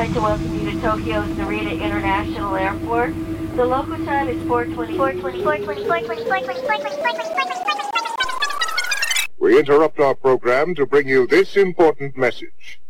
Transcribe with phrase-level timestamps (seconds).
[0.00, 3.12] like to welcome you to Tokyo's Narita International Airport.
[3.54, 4.96] The local time is 420.
[4.96, 5.44] 420.
[5.44, 5.84] 420.
[5.84, 6.24] 420.
[6.24, 6.64] 420.
[6.64, 9.36] 420.
[9.38, 12.80] We interrupt our program to bring you this important message.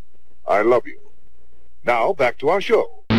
[0.47, 1.01] I love you.
[1.83, 3.03] Now, back to our show.
[3.09, 3.17] The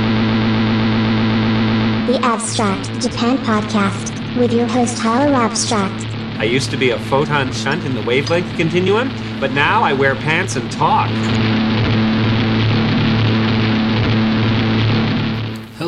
[2.24, 6.06] Abstract Japan Podcast with your host Tyler Abstract.
[6.40, 9.12] I used to be a photon shunt in the wavelength continuum,
[9.42, 11.10] but now I wear pants and talk.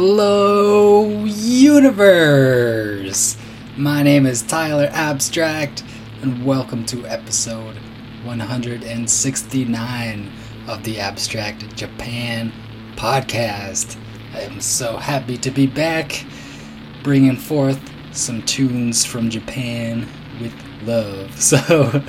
[0.06, 3.38] Hello, universe!
[3.78, 5.82] My name is Tyler Abstract,
[6.22, 7.78] and welcome to episode
[8.26, 10.32] 169
[10.68, 12.52] of the Abstract Japan
[12.98, 13.96] podcast.
[14.34, 16.26] I am so happy to be back,
[17.02, 17.80] bringing forth
[18.12, 20.06] some tunes from Japan
[20.42, 21.32] with love.
[21.40, 22.02] So,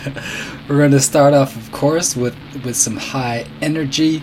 [0.69, 4.21] we're going to start off, of course, with, with some high energy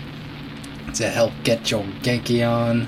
[0.92, 2.86] to help get your Genki on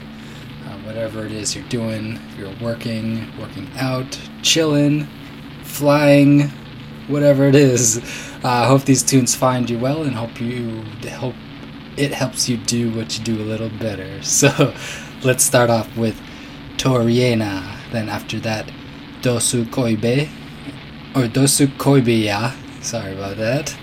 [0.95, 5.09] whatever it is you're doing, you're working, working out, chilling,
[5.65, 6.43] flying,
[7.09, 7.99] whatever it is.
[8.45, 11.35] I uh, hope these tunes find you well and hope you hope
[11.97, 14.23] it helps you do what you do a little better.
[14.23, 14.73] So
[15.25, 16.17] let's start off with
[16.77, 17.77] Toriena.
[17.91, 18.71] Then after that,
[19.21, 20.29] Dosu Koibe
[21.17, 22.55] or Dosu Koibeya.
[22.85, 23.77] Sorry about that.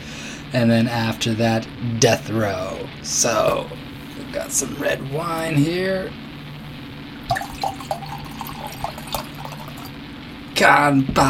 [0.53, 1.67] And then after that,
[1.99, 2.87] Death Row.
[3.03, 3.69] So
[4.17, 6.09] we've got some red wine here
[10.55, 11.21] Kanpai!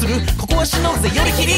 [0.00, 0.16] する。
[0.40, 1.52] ここはしのぐぜよりきり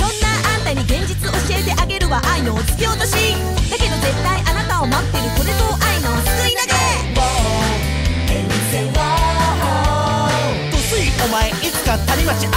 [0.00, 3.36] そんなあんたに現実教えてあげるわ愛の突き落とし。
[3.68, 6.72] だけど絶対あなたを待ってるこれぞ愛の救い投げ。
[11.24, 12.56] お前いつか谷町現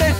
[0.00, 0.14] れる。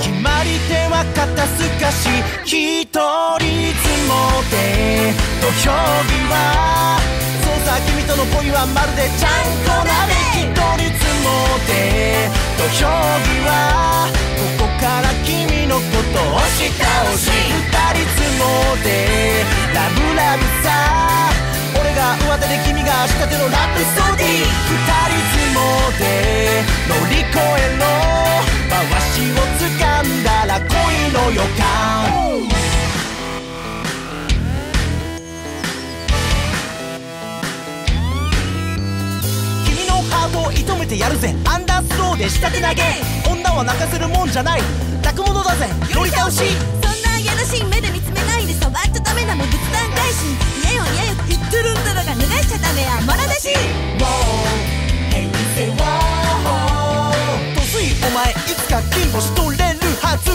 [0.00, 2.08] 決まり手は肩透かし
[2.44, 3.08] 一人相
[3.40, 4.54] 撲で。
[5.40, 5.72] 土俵
[6.06, 6.97] 際
[7.86, 10.58] 君との恋はまるでちゃんこ鍋一人
[10.98, 12.26] 相撲で
[12.58, 12.90] 土俵
[13.22, 14.10] 際
[14.58, 16.82] ここから君のことを押し倒
[17.14, 21.30] し二人相撲でラブラブさ
[21.78, 24.82] 俺が上手で君が下手のラプソディ二
[25.14, 27.86] 人相撲で乗り越えろ
[28.66, 28.82] 回
[29.14, 30.74] しを掴んだら恋
[31.14, 32.18] の予感
[40.78, 41.34] めてやるぜ。
[41.44, 42.82] アンダースローで下手投げ。
[43.28, 44.62] 女は泣かせるもんじゃない。
[45.02, 45.66] 抱くものだぜ。
[45.92, 46.56] 乗り倒し。
[46.80, 50.24] そんな嫌らしい目で見つめないで触っちゃダメなの仏壇返し。
[50.62, 53.00] 嫌よ嫌よって言ってるんだろが脱がしちゃダメや。
[53.04, 53.58] まらだしと
[57.62, 60.30] すいお前いつか金星取れるはず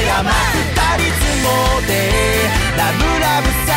[0.00, 0.34] 山二
[0.98, 1.92] 人相撲で
[2.76, 3.70] ラブラブさ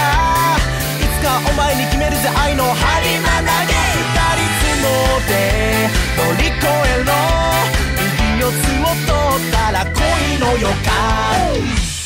[0.99, 3.73] いつかお前に決めるぜ愛の針まなげ。
[3.73, 4.03] 二
[4.35, 5.31] 人相撲で
[6.17, 7.13] 乗り越えろ。
[8.29, 9.97] 右四つを取ったら恋
[10.39, 11.96] の予感。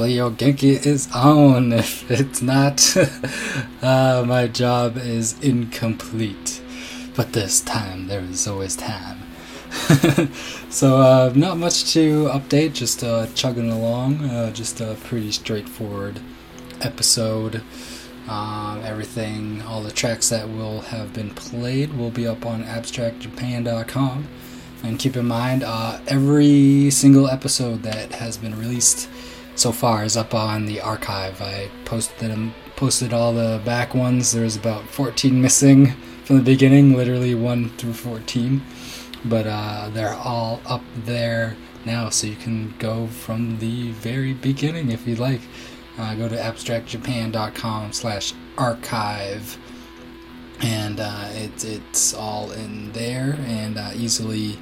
[0.00, 1.72] Hopefully your Genki is on.
[1.80, 2.96] If it's not,
[3.82, 6.62] uh, my job is incomplete.
[7.14, 9.18] But this time, there is always time.
[10.70, 14.24] so, uh, not much to update, just uh, chugging along.
[14.24, 16.18] Uh, just a pretty straightforward
[16.80, 17.62] episode.
[18.26, 24.28] Um, everything, all the tracks that will have been played will be up on abstractjapan.com.
[24.82, 29.10] And keep in mind, uh, every single episode that has been released
[29.60, 31.42] so far is up on the archive.
[31.42, 34.32] I posted them, posted all the back ones.
[34.32, 35.92] There's about 14 missing
[36.24, 38.62] from the beginning, literally 1 through 14.
[39.26, 44.90] But uh, they're all up there now, so you can go from the very beginning
[44.90, 45.42] if you'd like.
[45.98, 49.58] Uh, go to abstractjapan.com slash archive
[50.62, 54.58] and uh, it's it's all in there and uh, easily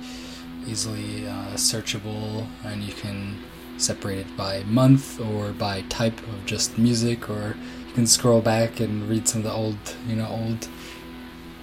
[0.67, 3.37] easily uh, searchable and you can
[3.81, 7.57] separate it by month or by type of just music or
[7.87, 10.69] you can scroll back and read some of the old you know old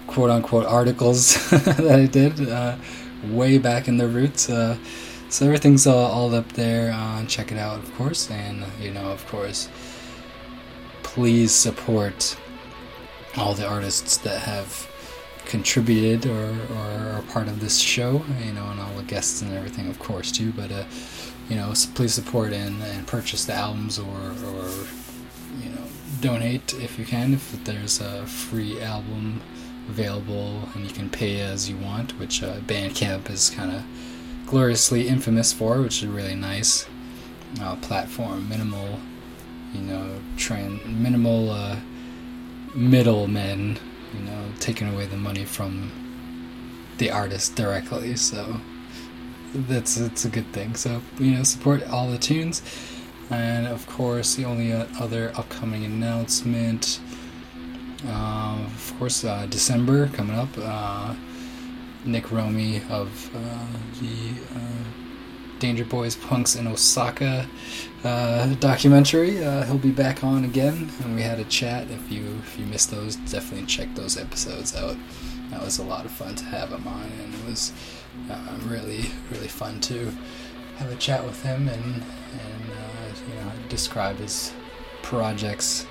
[0.08, 2.78] quote unquote articles that I did uh,
[3.26, 4.78] way back in the roots uh,
[5.30, 9.12] so everything's all, all up there uh, check it out of course and you know
[9.12, 9.70] of course
[11.04, 12.38] please support
[13.38, 14.90] all the artists that have
[15.46, 19.54] contributed or, or are part of this show, you know, and all the guests and
[19.54, 20.52] everything, of course, too.
[20.52, 20.84] But, uh,
[21.50, 24.70] you know, please support and, and purchase the albums or, or,
[25.62, 25.84] you know,
[26.22, 29.42] donate if you can, if there's a free album
[29.90, 33.84] available and you can pay as you want, which uh, Bandcamp is kind of
[34.48, 36.88] gloriously infamous for, which is really nice.
[37.62, 39.00] Uh, platform, minimal,
[39.74, 41.78] you know, tran minimal, uh,
[42.74, 43.80] middlemen,
[44.14, 45.92] you know, taking away the money from
[46.98, 48.16] the artist directly.
[48.16, 48.60] So
[49.68, 50.76] that's it's a good thing.
[50.76, 52.62] So you know, support all the tunes,
[53.30, 57.00] and of course, the only uh, other upcoming announcement,
[58.06, 60.50] uh, of course, uh, December coming up.
[60.58, 61.16] Uh,
[62.06, 63.66] Nick Romy of uh,
[64.00, 67.48] the uh, Danger Boys Punks in Osaka
[68.60, 69.38] documentary.
[69.38, 71.90] He'll be back on again, and we had a chat.
[71.90, 74.98] If you if you missed those, definitely check those episodes out.
[75.50, 77.74] That was a lot of fun to have him on, and it was
[78.30, 80.12] uh, really really fun to
[80.78, 84.54] have a chat with him and and uh, you know describe his
[85.02, 85.86] projects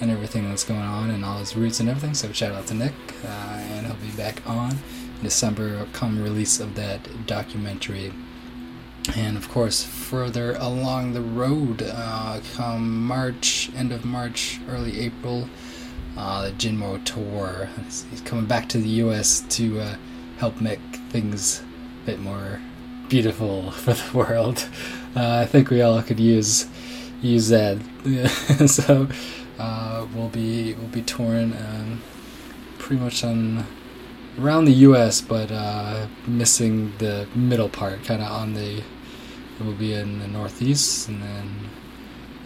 [0.00, 2.14] and everything that's going on and all his roots and everything.
[2.14, 4.78] So shout out to Nick, uh, and he'll be back on
[5.22, 8.12] December come release of that documentary.
[9.16, 15.48] And of course, further along the road, uh, come March, end of March, early April,
[16.16, 17.68] uh, the Jinmo tour.
[18.10, 19.40] He's coming back to the U.S.
[19.50, 19.96] to uh,
[20.44, 21.62] help make things
[22.02, 22.60] a bit more
[23.08, 24.68] beautiful for the world.
[25.16, 26.66] Uh, I think we all could use
[27.22, 27.78] use that.
[28.66, 29.08] so
[29.58, 32.02] uh, we'll be we'll be touring um,
[32.78, 33.64] pretty much on
[34.38, 38.82] around the U.S., but uh, missing the middle part, kind of on the.
[39.56, 41.48] It will be in the northeast, and then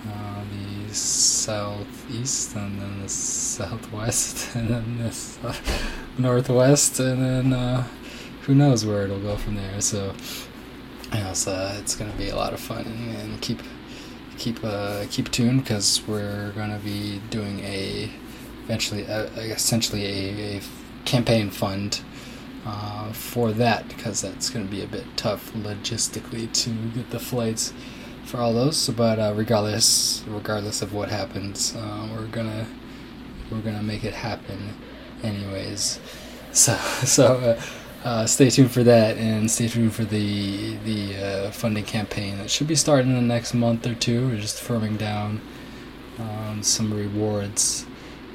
[0.06, 7.86] uh, the southeast, and then the southwest, and then the south- northwest, and then uh,
[8.42, 9.80] who knows where it'll go from there.
[9.80, 10.14] So,
[11.12, 13.60] you know, so it's gonna be a lot of fun, and, and keep
[14.36, 18.10] keep uh, keep tuned because we're gonna be doing a
[18.64, 20.60] eventually uh, essentially a, a
[21.04, 22.02] campaign fund
[22.66, 27.18] uh, for that because that's going to be a bit tough logistically to get the
[27.18, 27.72] flights
[28.24, 28.88] for all those.
[28.90, 32.66] But uh, regardless, regardless of what happens, uh, we're gonna
[33.50, 34.74] we're gonna make it happen,
[35.22, 36.00] anyways.
[36.52, 37.62] So, so uh,
[38.04, 42.50] uh, stay tuned for that, and stay tuned for the the uh, funding campaign that
[42.50, 44.28] should be starting in the next month or two.
[44.28, 45.40] We're just firming down
[46.18, 47.86] um, some rewards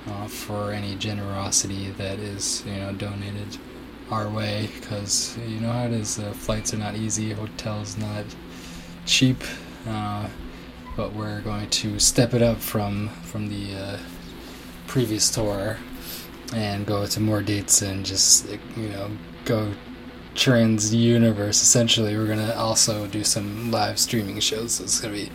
[0.08, 3.58] uh, for any generosity that is you know donated
[4.12, 8.26] our way because you know how it is uh, flights are not easy hotels not
[9.06, 9.42] cheap
[9.88, 10.28] uh,
[10.96, 13.98] but we're going to step it up from from the
[14.88, 15.78] previous tour
[16.54, 19.10] and go to more dates and just you know
[19.46, 19.74] go
[20.36, 21.62] trans universe.
[21.62, 24.74] Essentially we're gonna also do some live streaming shows.
[24.74, 25.32] So it's gonna be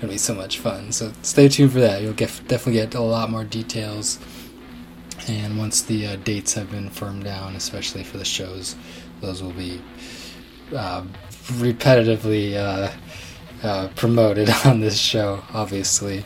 [0.00, 0.92] gonna be so much fun.
[0.92, 2.02] So stay tuned for that.
[2.02, 4.18] You'll get definitely get a lot more details.
[5.26, 8.76] And once the uh, dates have been firmed down especially for the shows
[9.20, 9.80] those will be
[10.74, 11.02] uh,
[11.58, 12.90] repetitively uh,
[13.62, 16.24] uh, promoted on this show obviously.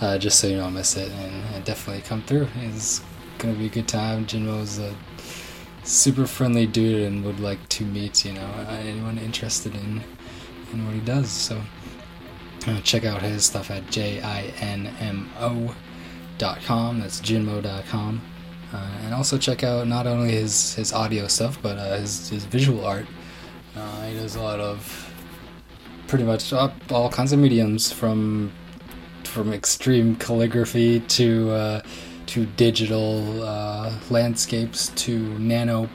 [0.00, 1.10] Uh, just so you don't miss it.
[1.10, 2.46] And, and definitely come through.
[2.60, 3.02] It's
[3.38, 4.94] gonna be a good time Jinmo's a
[5.84, 10.02] super friendly dude and would like to meet you know anyone interested in
[10.72, 11.60] in what he does so
[12.68, 14.60] uh, check out his stuff at jinmo.com.
[17.00, 18.20] That's jinmo.com.
[18.70, 22.44] Uh, and also check out not only his, his audio stuff, but uh, his, his
[22.44, 23.06] visual art.
[23.74, 25.10] Uh, he does a lot of
[26.06, 28.52] pretty much all, all kinds of mediums from
[29.24, 31.82] from extreme calligraphy to uh,
[32.28, 35.88] to digital uh, landscapes to nano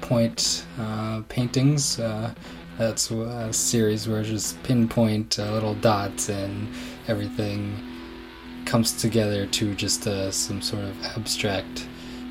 [0.00, 2.00] point uh, paintings.
[2.00, 2.34] Uh,
[2.76, 6.68] that's a series where just pinpoint uh, little dots and
[7.06, 7.80] everything
[8.66, 11.86] comes together to just uh, some sort of abstract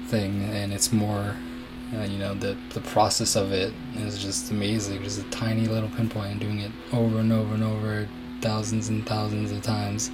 [0.07, 1.35] thing, and it's more.
[1.93, 5.01] You know the the process of it is just amazing.
[5.03, 8.07] Just a tiny little pinpoint and doing it over and over and over,
[8.41, 10.11] thousands and thousands of times.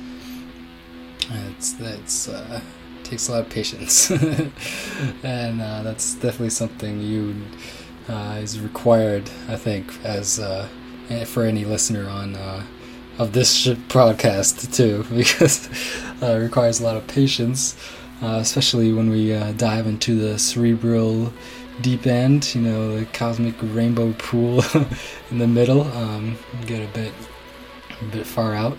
[1.31, 2.61] It's that's uh,
[3.11, 4.09] takes a lot of patience,
[5.23, 7.35] and uh, that's definitely something you
[8.07, 10.69] uh, is required, I think, as uh,
[11.25, 12.63] for any listener on uh,
[13.19, 15.67] of this podcast too, because
[16.23, 17.75] uh, it requires a lot of patience,
[18.21, 21.33] uh, especially when we dive into the cerebral
[21.81, 22.55] deep end.
[22.55, 24.63] You know, the cosmic rainbow pool
[25.31, 25.81] in the middle.
[25.81, 27.11] Um, get a bit
[27.99, 28.77] a bit far out.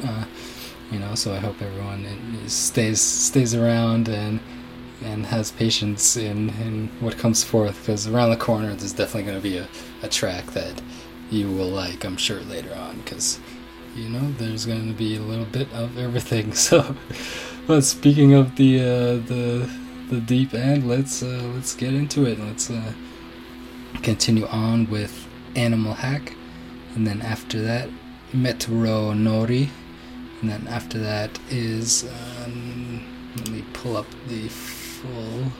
[0.92, 2.06] You know, so I hope everyone
[2.48, 4.38] stays stays around and
[5.02, 9.36] and has patience in, in what comes forth because around the corner there's definitely going
[9.36, 9.66] to be a,
[10.04, 10.80] a track that
[11.28, 13.40] you will like i'm sure later on because
[13.94, 16.52] you know there's going to be a little bit of everything.
[16.62, 16.94] So
[17.66, 18.84] but speaking of the uh,
[19.26, 19.70] the
[20.08, 22.38] the deep end let's uh, let's get into it.
[22.38, 22.92] Let's uh,
[24.02, 25.26] continue on with
[25.56, 26.34] animal hack.
[26.94, 27.88] And then after that
[28.32, 29.70] metro nori
[30.42, 32.04] and then after that is
[32.44, 33.00] um,
[33.36, 35.52] let me pull up the full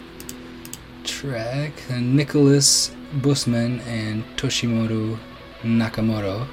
[1.05, 1.73] track.
[1.89, 2.91] And Nicholas
[3.21, 5.19] Bussmann and Toshimoto
[5.63, 6.47] Nakamoto,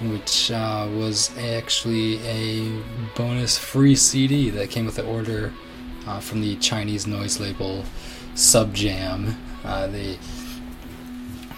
[0.00, 2.80] which uh, was actually a
[3.16, 5.52] bonus free CD that came with the order
[6.06, 7.84] uh, from the Chinese noise label
[8.34, 9.34] Subjam.
[9.64, 10.18] Uh, they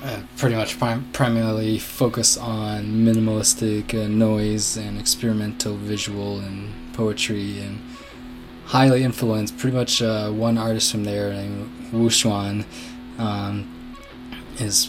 [0.03, 7.61] uh, pretty much prim- primarily focus on minimalistic uh, noise and experimental visual and poetry
[7.61, 7.81] and
[8.67, 9.59] highly influenced.
[9.59, 12.65] Pretty much uh, one artist from there named Wu Xuan
[13.19, 13.97] um,
[14.59, 14.89] is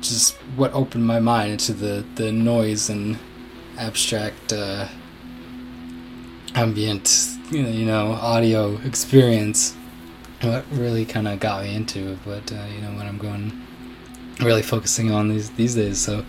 [0.00, 3.18] just what opened my mind into the, the noise and
[3.78, 4.86] abstract uh,
[6.54, 9.76] ambient you know, audio experience
[10.42, 13.59] what really kind of got me into it but uh, you know what i'm going
[14.42, 16.24] really focusing on these these days so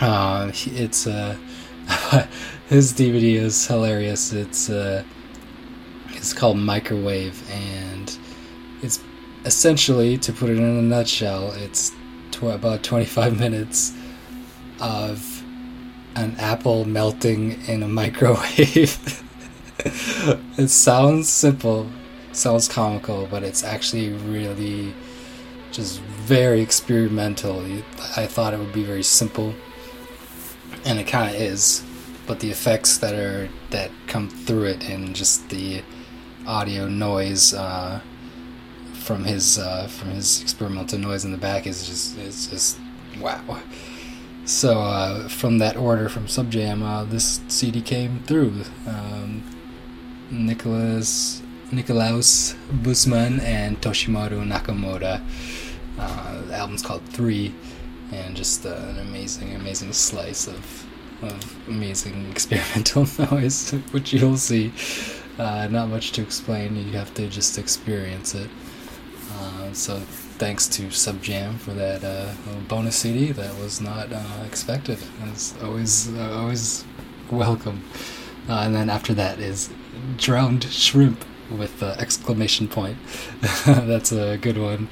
[0.00, 1.36] uh, it's uh
[2.68, 5.02] his dvd is hilarious it's uh
[6.08, 8.18] it's called microwave and
[8.82, 9.00] it's
[9.44, 11.92] essentially to put it in a nutshell it's
[12.30, 13.94] tw- about 25 minutes
[14.80, 15.40] of
[16.16, 19.22] an apple melting in a microwave.
[20.58, 21.88] it sounds simple,
[22.32, 24.94] sounds comical, but it's actually really
[25.70, 27.64] just very experimental.
[28.16, 29.54] I thought it would be very simple,
[30.84, 31.84] and it kind of is.
[32.26, 35.82] But the effects that are that come through it and just the
[36.46, 38.00] audio noise uh,
[38.92, 42.78] from his uh, from his experimental noise in the back is just it's just
[43.18, 43.60] wow.
[44.44, 48.64] So uh, from that order from Subjam, uh, this CD came through.
[48.86, 49.44] Um,
[50.30, 55.22] Nicholas Nicolaus Bussmann and Toshimaru Nakamura.
[55.98, 57.54] Uh, the album's called Three,
[58.12, 60.86] and just uh, an amazing, amazing slice of
[61.22, 64.72] of amazing experimental noise, which you'll see.
[65.38, 66.76] Uh, not much to explain.
[66.76, 68.50] You have to just experience it.
[69.32, 69.98] Uh, so
[70.38, 72.32] thanks to Subjam for that uh,
[72.68, 74.98] bonus CD that was not uh, expected.
[75.26, 76.84] It's always always
[77.30, 77.84] welcome.
[78.48, 79.70] And then after that is
[80.16, 82.98] Drowned Shrimp with uh, exclamation point.
[83.66, 84.88] That's a good one.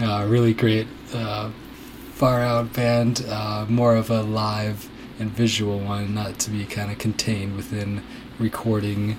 [0.00, 0.88] Uh, really great,
[2.12, 3.24] far out band.
[3.68, 8.02] more of a live and visual one, not to be kind of contained within
[8.38, 9.18] recording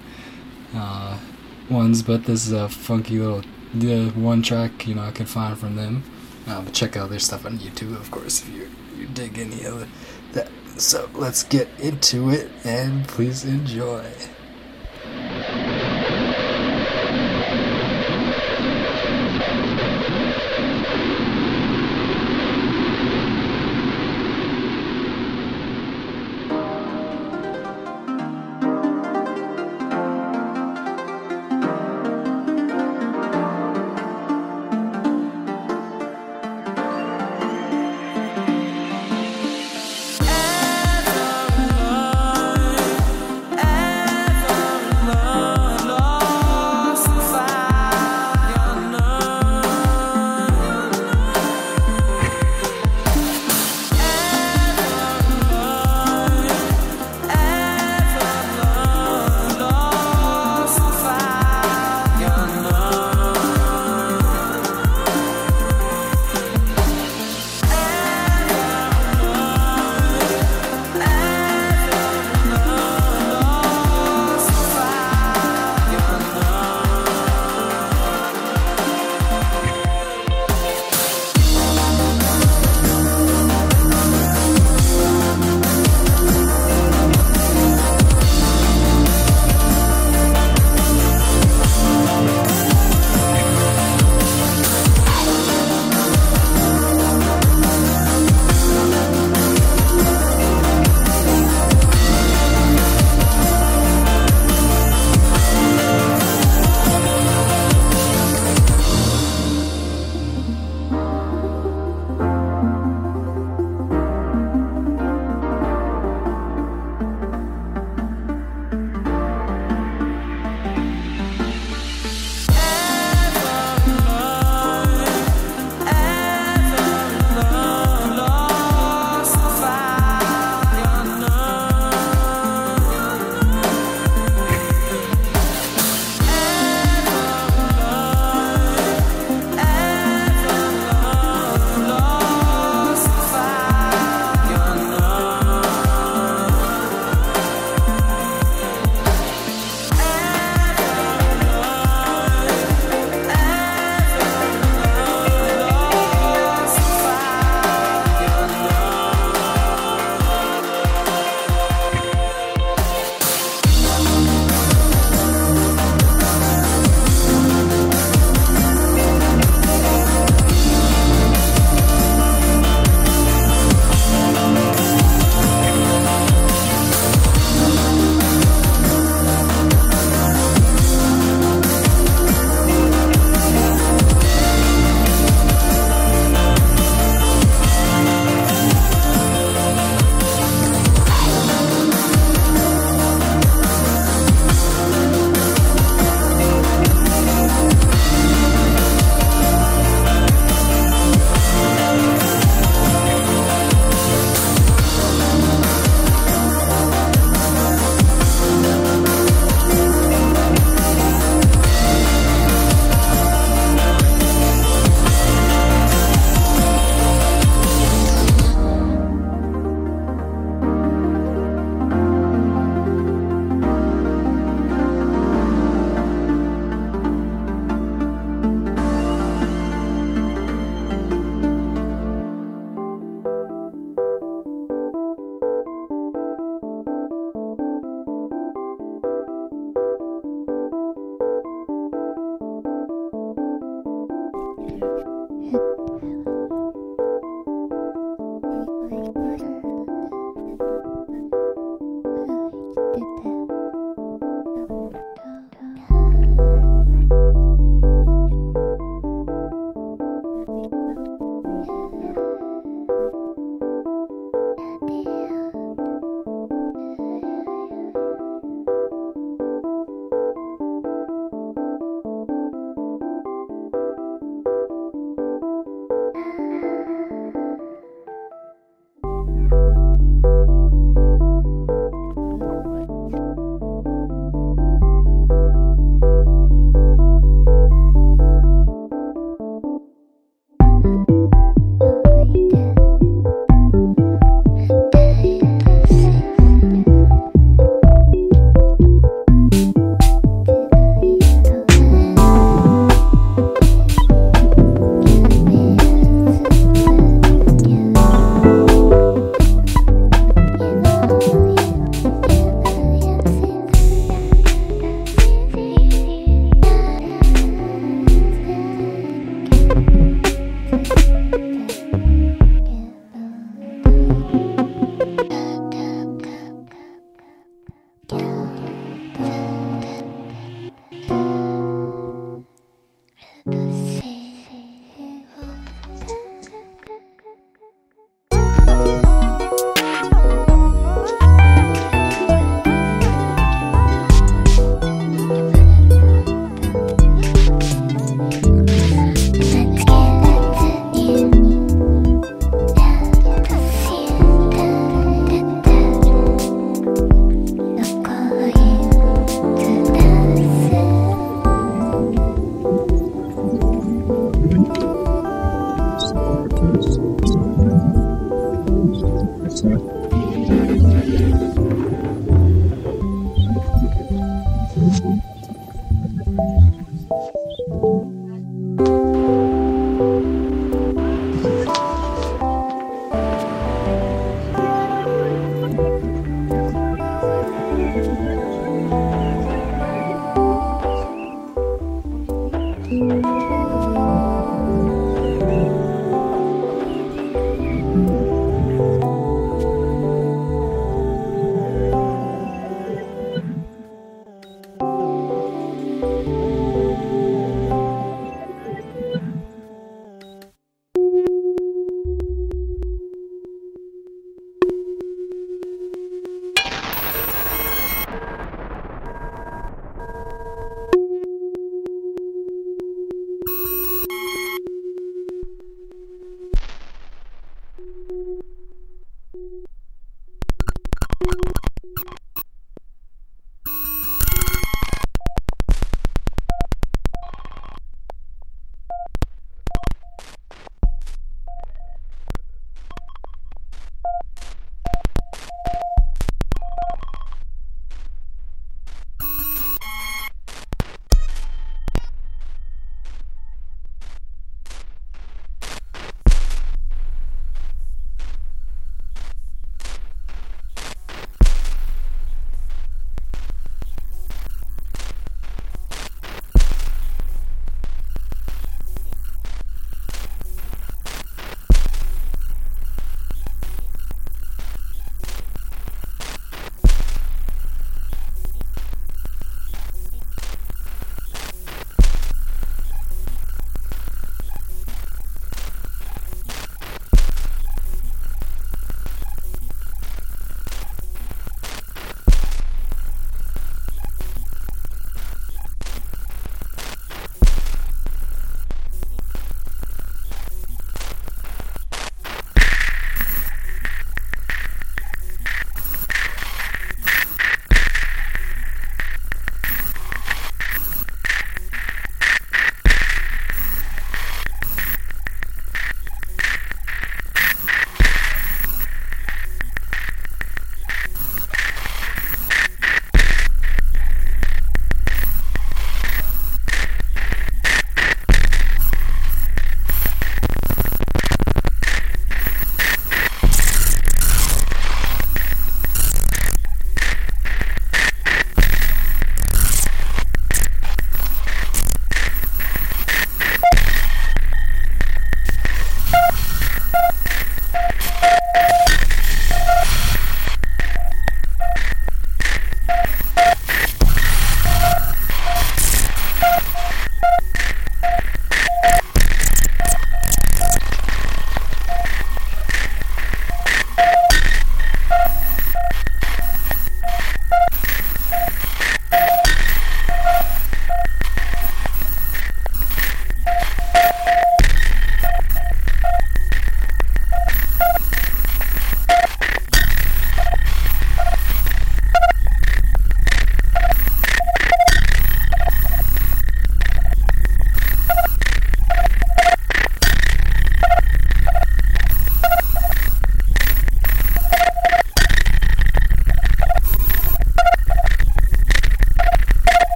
[1.70, 2.02] ones.
[2.02, 5.76] But this is a funky little the one track you know I could find from
[5.76, 6.04] them.
[6.48, 9.64] Uh, but check out their stuff on YouTube, of course, if you you dig any
[9.66, 9.88] of
[10.34, 10.50] that.
[10.78, 14.06] So let's get into it, and please enjoy.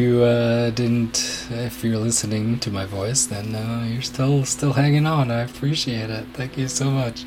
[0.00, 1.46] You uh, didn't.
[1.50, 5.30] If you're listening to my voice, then uh, you're still still hanging on.
[5.30, 6.24] I appreciate it.
[6.32, 7.26] Thank you so much.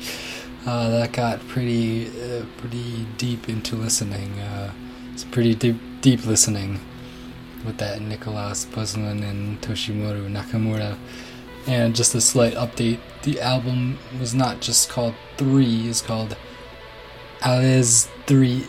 [0.66, 4.40] Uh, that got pretty uh, pretty deep into listening.
[4.40, 4.72] Uh,
[5.12, 6.80] it's pretty deep deep listening
[7.64, 10.98] with that Nicholas Bussmann and Toshimaru Nakamura.
[11.68, 16.36] And just a slight update: the album was not just called Three; it's called
[17.40, 18.66] Alice Three.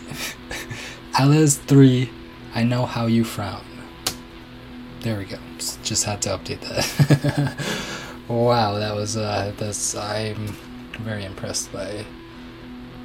[1.18, 2.08] Alice Three.
[2.54, 3.75] I know how you frown.
[5.06, 5.38] There we go.
[5.84, 7.54] Just had to update that.
[8.28, 10.48] wow, that was uh that's I'm
[10.98, 12.04] very impressed by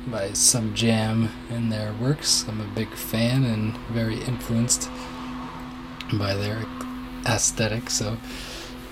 [0.08, 2.44] by some jam in their works.
[2.48, 4.90] I'm a big fan and very influenced
[6.14, 6.66] by their
[7.28, 7.92] aesthetic.
[7.92, 8.18] So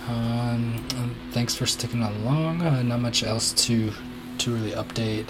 [0.07, 0.85] um,
[1.31, 2.61] thanks for sticking along.
[2.61, 3.91] Uh, not much else to
[4.37, 5.29] to really update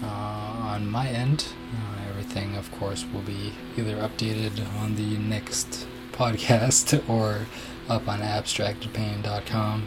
[0.00, 1.48] uh, on my end.
[1.72, 7.46] Uh, everything, of course, will be either updated on the next podcast or
[7.88, 9.86] up on abstractjapan.com.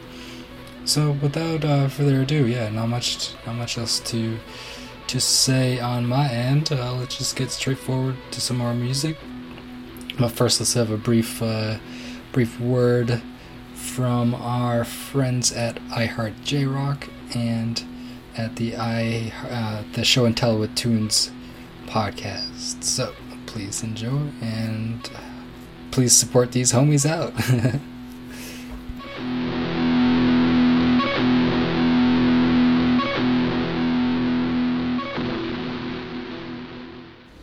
[0.86, 4.38] So, without uh, further ado, yeah, not much, not much else to
[5.08, 6.72] to say on my end.
[6.72, 9.18] Uh, let's just get straight forward to some more music.
[10.20, 11.78] But first, let's have a brief, uh,
[12.32, 13.22] brief word
[13.74, 17.84] from our friends at iHeart J Rock and
[18.36, 21.32] at the i uh, the Show and Tell with Tunes
[21.86, 22.84] podcast.
[22.84, 23.14] So
[23.46, 25.10] please enjoy and
[25.98, 27.34] please support these homies out.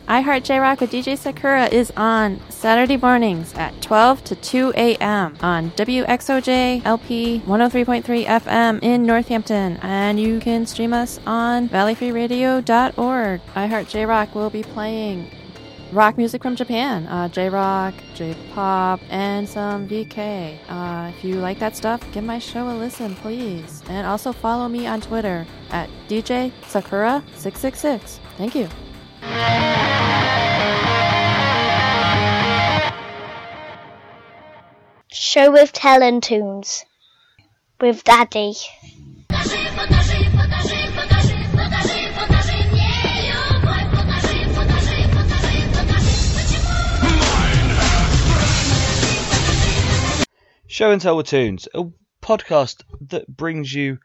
[0.07, 4.71] I Heart J Rock with DJ Sakura is on Saturday mornings at 12 to 2
[4.77, 5.35] a.m.
[5.41, 9.75] on WXOJ LP 103.3 FM in Northampton.
[9.81, 13.41] And you can stream us on valleyfreeradio.org.
[13.53, 15.29] I Heart J Rock will be playing
[15.91, 20.57] rock music from Japan uh, J Rock, J Pop, and some VK.
[20.67, 23.83] Uh, if you like that stuff, give my show a listen, please.
[23.89, 28.19] And also follow me on Twitter at DJ Sakura666.
[28.37, 28.67] Thank you.
[35.11, 36.85] Show with Talon Tunes
[37.79, 38.53] with Daddy.
[50.75, 51.85] Show and Tell Tunes, a
[52.21, 53.97] podcast that brings you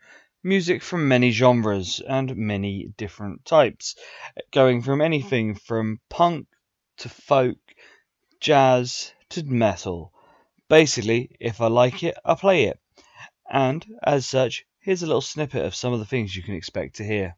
[0.45, 3.97] music from many genres and many different types,
[4.53, 6.47] going from anything from punk
[6.99, 7.59] to folk,
[8.39, 10.13] jazz to metal.
[10.69, 12.79] Basically, if I like it, I play it.
[13.51, 16.95] And, as such, here's a little snippet of some of the things you can expect
[16.99, 17.35] to hear.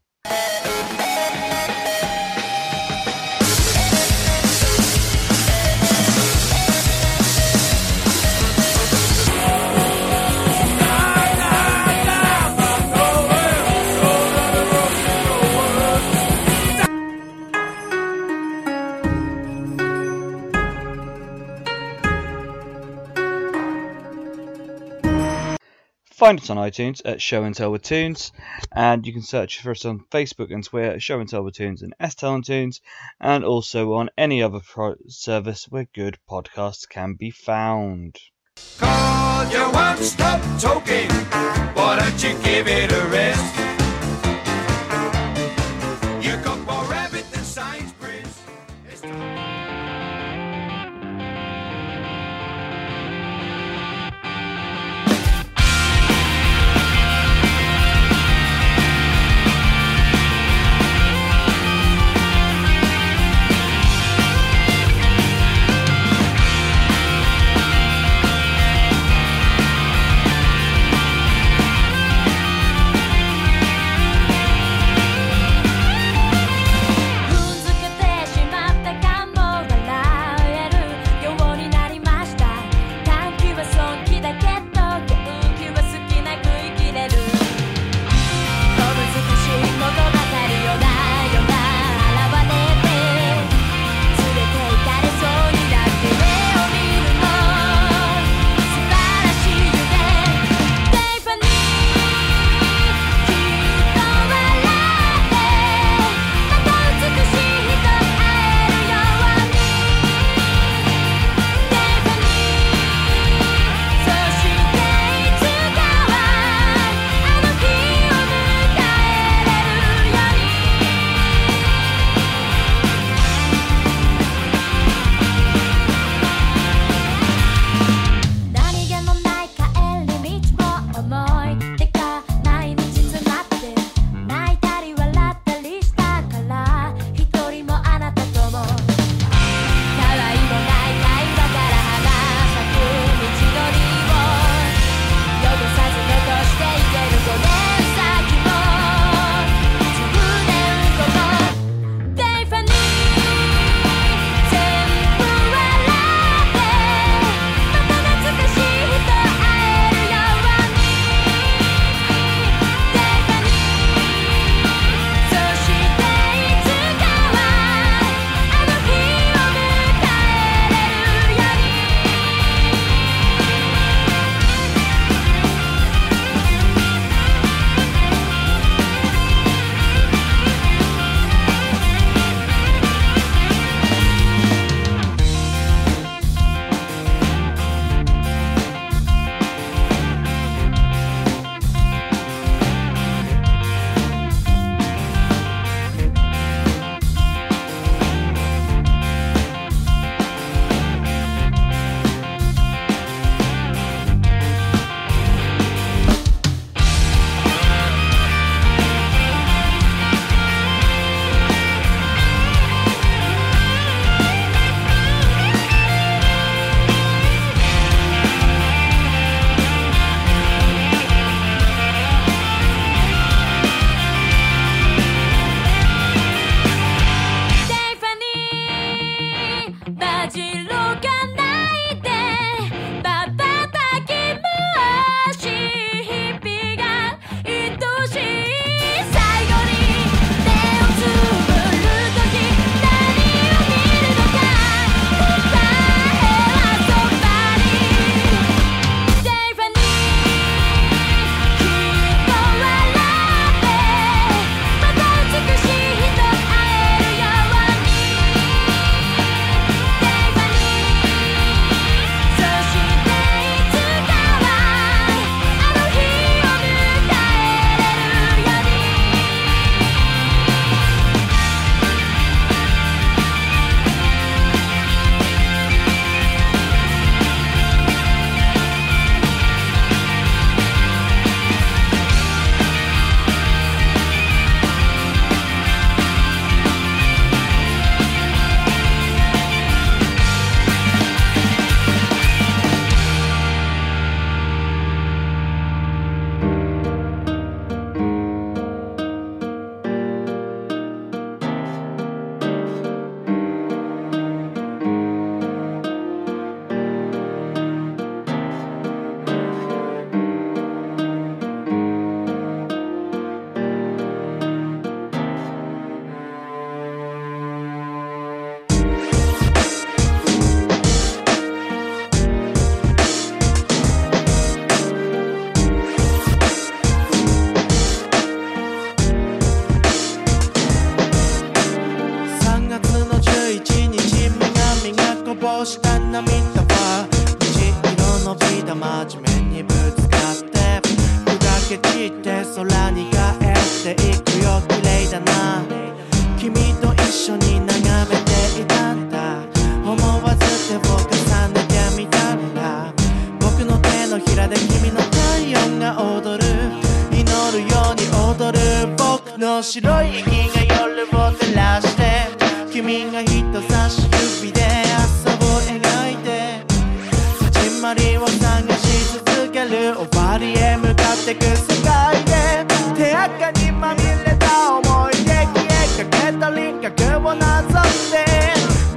[26.23, 28.31] Find us on iTunes at Show and Tell with Tunes,
[28.71, 31.55] and you can search for us on Facebook and Twitter, at Show and Tell with
[31.55, 32.79] Tunes and S Tell and Tunes,
[33.19, 38.17] and also on any other pro- service where good podcasts can be found.
[38.77, 41.09] Call your one stop token.
[41.75, 43.72] Why don't you give it a rest?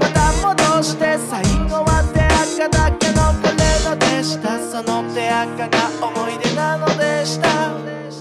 [0.00, 4.58] また戻して最後は手垢だけの彼らでした。
[4.58, 7.48] その手垢が思い出なのでした。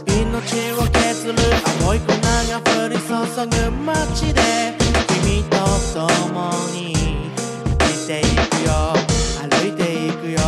[0.08, 1.38] 命を削る
[1.84, 3.04] 青い粉が降り注
[3.48, 4.42] ぐ街で
[5.24, 5.56] 君と
[5.94, 6.94] 共に
[7.80, 8.30] 生きていく
[8.68, 8.94] よ。
[9.42, 10.40] 歩いていくよ。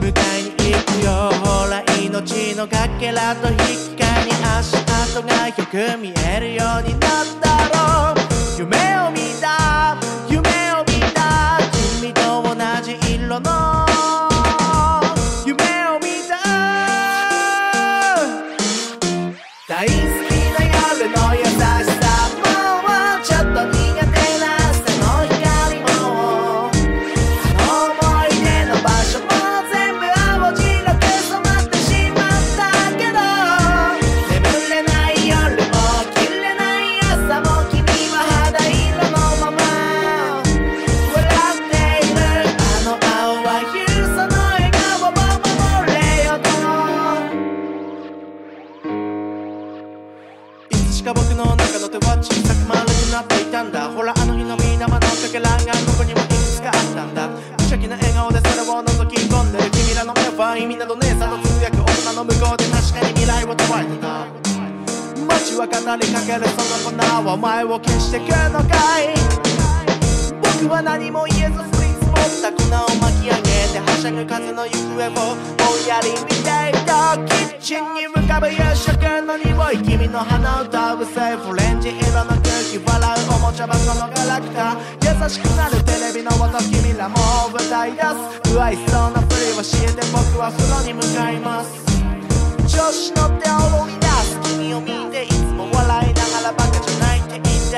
[0.00, 1.30] 舞台に行くよ。
[1.44, 3.60] ほら命のかけらと引き
[4.02, 7.10] 換に足跡がよく見えるようになっ
[7.40, 7.57] た。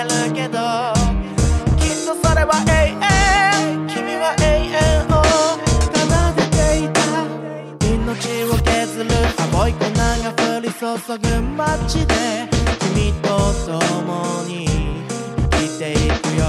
[0.01, 0.59] てるけど
[1.77, 3.87] きっとそれは永遠。
[3.89, 5.23] 君は永遠を
[5.83, 5.99] 奏
[6.37, 6.99] でていた。
[7.87, 9.11] 命を削る。
[9.53, 10.87] 青い粉が降り注
[11.19, 12.15] ぐ街で。
[12.81, 13.29] 君と
[13.67, 14.67] 共に
[15.51, 16.45] 生きていくよ。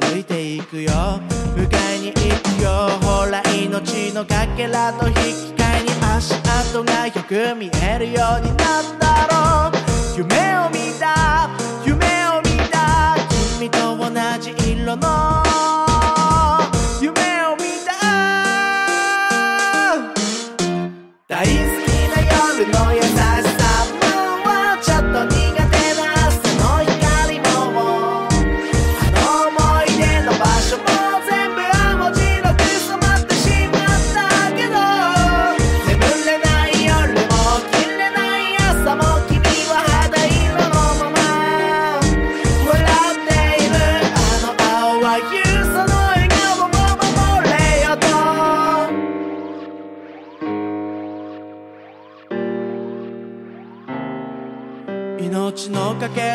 [0.00, 0.90] 歩いていくよ。
[1.56, 2.70] 迎えに行くよ。
[3.02, 5.18] ほら命のかけらと引き
[5.56, 9.78] 換えに足跡がよく見えるようになったろう。
[10.16, 10.26] 夢
[10.58, 11.50] を見た。
[11.84, 12.17] 夢
[13.58, 15.47] 믿어 원하지 일로 너.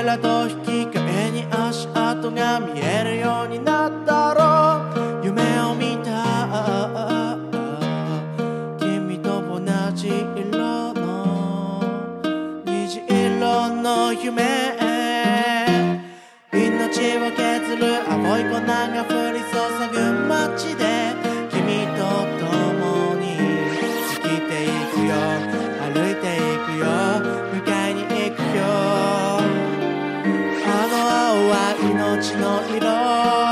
[0.06, 4.41] ラと引き換えに足跡が見えるようになったろ
[5.22, 5.26] う。
[5.26, 7.38] 夢を見た
[8.80, 9.62] 君と同
[9.95, 11.82] じ色の
[12.66, 14.74] 虹色の夢。
[16.51, 19.56] 命を削る青い粉が降り注
[19.91, 20.12] ぐ。
[32.74, 33.43] we love.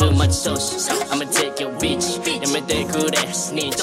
[0.00, 0.88] Too much sauce.
[1.12, 3.76] I'ma take your bitch, やめてくれ、snitch.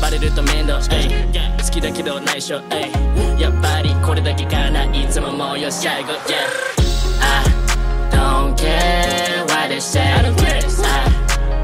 [0.00, 2.62] バレると面倒.好きだけど内緒.
[3.36, 6.46] やっぱりこれだけかな、いつももうよ最後、yeah.
[7.20, 7.42] I
[8.12, 10.00] don't care what they say.
[10.00, 10.52] I don't care.
[10.52, 11.02] I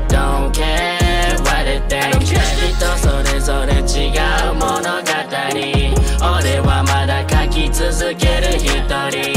[0.09, 2.19] don't care what they think.
[2.25, 4.11] 人それぞれ違
[4.51, 5.07] う物語。
[6.39, 8.65] 俺はまだ書き続ける一
[9.11, 9.36] 人。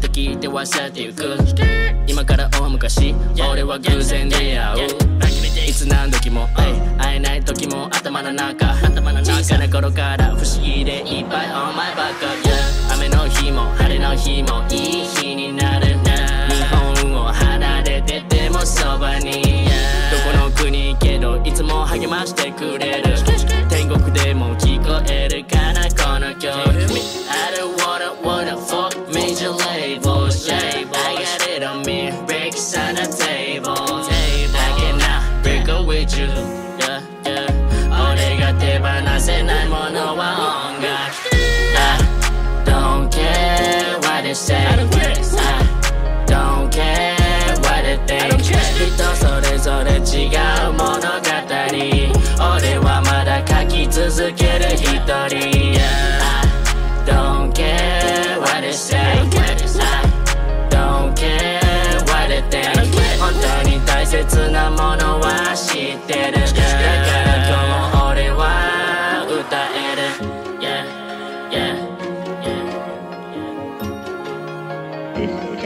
[0.00, 1.36] ふとやって忘れてゆく。
[2.06, 3.14] 今から大昔、
[3.50, 4.88] 俺は偶然出会う。
[5.66, 6.48] いつ何時も、
[6.98, 8.74] 会えない時も頭の中。
[9.24, 11.46] 小さな頃から不思議でいっぱい。
[11.48, 19.70] Oh my ばっか、yeah、雨の日も晴れの日もいい日になる日本を離れててもそばに、yeah、
[20.10, 23.16] どこの国行けどいつも励ましてくれる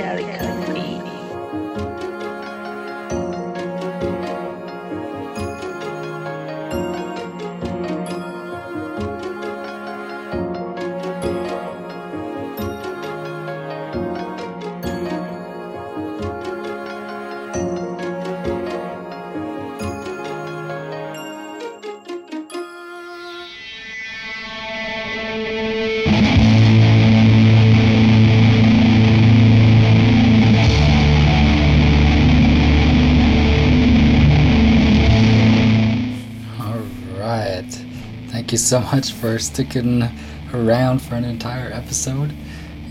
[0.00, 0.79] This
[38.70, 40.08] so much for sticking
[40.54, 42.32] around for an entire episode.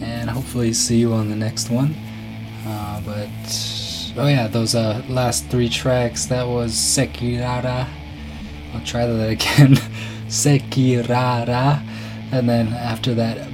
[0.01, 1.95] And hopefully see you on the next one.
[2.67, 3.29] Uh, but
[4.17, 7.87] oh yeah, those uh, last three tracks, that was Sekirara.
[8.73, 9.75] I'll try that again.
[10.27, 11.81] Sekirara.
[12.33, 13.47] And then after that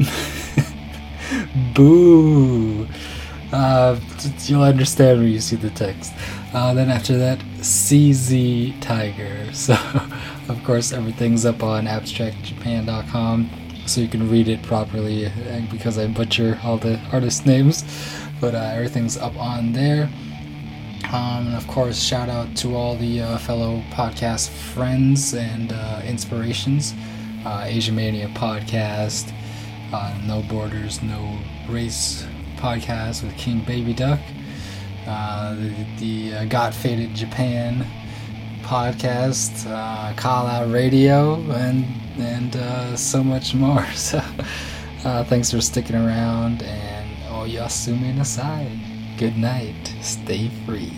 [1.74, 2.88] Boo!
[3.52, 4.00] Uh,
[4.46, 6.12] you'll understand when you see the text.
[6.52, 9.30] Uh, then after that, CZ Tiger.
[9.54, 9.76] So,
[10.64, 13.50] of course, everything's up on abstractjapan.com
[13.84, 15.30] so you can read it properly
[15.70, 17.84] because I butcher all the artist names.
[18.40, 20.04] But uh, everything's up on there.
[21.12, 26.00] Um, and of course, shout out to all the uh, fellow podcast friends and uh,
[26.06, 26.94] inspirations.
[27.44, 29.34] Uh, Asia Mania podcast,
[29.92, 31.38] uh, No Borders, No
[31.68, 32.24] Race
[32.56, 34.20] podcast with King Baby Duck,
[35.06, 37.86] uh, the, the uh, God Faded Japan
[38.64, 41.84] podcast, uh, Call Out Radio, and
[42.18, 43.84] and uh, so much more.
[43.94, 44.22] So,
[45.04, 49.18] uh, thanks for sticking around, and oyasume nasai.
[49.18, 49.94] Good night.
[50.00, 50.92] Stay free.